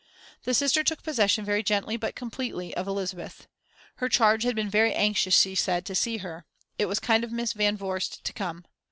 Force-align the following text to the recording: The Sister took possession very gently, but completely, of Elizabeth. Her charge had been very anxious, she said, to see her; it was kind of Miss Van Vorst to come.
The 0.45 0.55
Sister 0.55 0.83
took 0.83 1.03
possession 1.03 1.45
very 1.45 1.61
gently, 1.61 1.95
but 1.95 2.15
completely, 2.15 2.75
of 2.75 2.87
Elizabeth. 2.87 3.47
Her 3.97 4.09
charge 4.09 4.41
had 4.41 4.55
been 4.55 4.67
very 4.67 4.95
anxious, 4.95 5.35
she 5.37 5.53
said, 5.53 5.85
to 5.85 5.93
see 5.93 6.17
her; 6.17 6.47
it 6.79 6.87
was 6.87 6.99
kind 6.99 7.23
of 7.23 7.31
Miss 7.31 7.53
Van 7.53 7.77
Vorst 7.77 8.23
to 8.23 8.33
come. 8.33 8.65